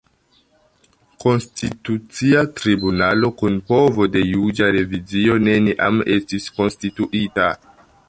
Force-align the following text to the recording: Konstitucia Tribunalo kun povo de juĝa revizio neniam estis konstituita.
Konstitucia 1.25 2.41
Tribunalo 2.61 3.31
kun 3.43 3.61
povo 3.69 4.09
de 4.17 4.25
juĝa 4.33 4.73
revizio 4.79 5.39
neniam 5.47 6.05
estis 6.19 6.53
konstituita. 6.61 7.57